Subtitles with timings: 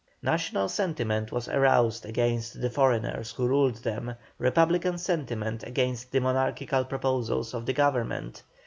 [0.23, 6.83] National sentiment was aroused against the foreigners who ruled them, republican sentiment against the monarchical
[6.83, 8.41] proposals of the Government.